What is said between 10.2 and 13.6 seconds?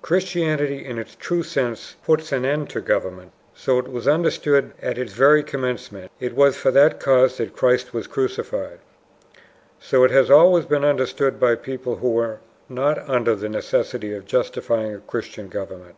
always been understood by people who were not under the